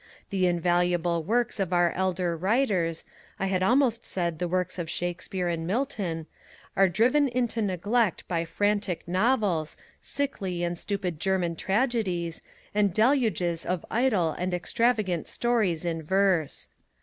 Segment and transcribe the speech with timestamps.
[0.31, 3.05] The invaluable works of our elder writers,
[3.39, 6.25] I had almost said the works of Shakespeare and Milton,
[6.75, 12.41] are driven into neglect by frantic novels, sickly and stupid German Tragedies,
[12.73, 16.67] and deluges of idle and extravagant stories in verse.